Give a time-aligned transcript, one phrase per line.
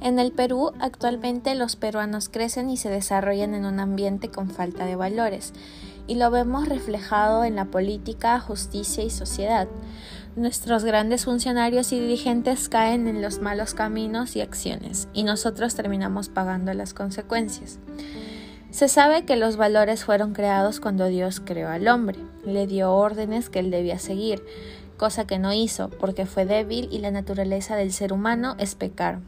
[0.00, 4.84] En el Perú, actualmente los peruanos crecen y se desarrollan en un ambiente con falta
[4.84, 5.52] de valores,
[6.06, 9.66] y lo vemos reflejado en la política, justicia y sociedad.
[10.36, 16.28] Nuestros grandes funcionarios y dirigentes caen en los malos caminos y acciones, y nosotros terminamos
[16.28, 17.80] pagando las consecuencias.
[18.70, 23.50] Se sabe que los valores fueron creados cuando Dios creó al hombre, le dio órdenes
[23.50, 24.44] que él debía seguir,
[24.96, 29.20] cosa que no hizo porque fue débil y la naturaleza del ser humano es pecar.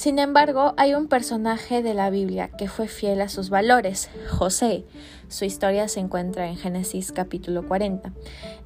[0.00, 4.86] Sin embargo, hay un personaje de la Biblia que fue fiel a sus valores, José.
[5.28, 8.10] Su historia se encuentra en Génesis capítulo 40.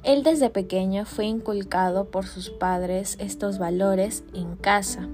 [0.03, 5.09] Él desde pequeño fue inculcado por sus padres estos valores en casa,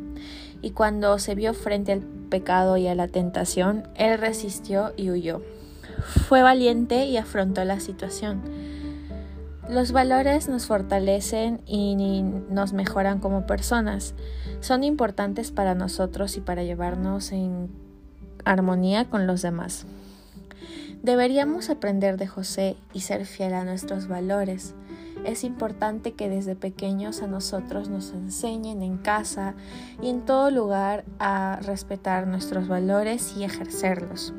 [0.61, 5.41] y cuando se vio frente al pecado y a la tentación, él resistió y huyó.
[6.27, 8.43] Fue valiente y afrontó la situación.
[9.71, 11.95] Los valores nos fortalecen y
[12.49, 14.15] nos mejoran como personas.
[14.59, 17.69] Son importantes para nosotros y para llevarnos en
[18.43, 19.85] armonía con los demás.
[21.03, 24.75] Deberíamos aprender de José y ser fiel a nuestros valores.
[25.23, 29.53] Es importante que desde pequeños a nosotros nos enseñen en casa
[30.01, 34.33] y en todo lugar a respetar nuestros valores y ejercerlos.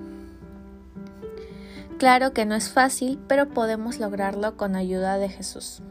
[2.03, 5.83] Claro que no es fácil, pero podemos lograrlo con ayuda de Jesús.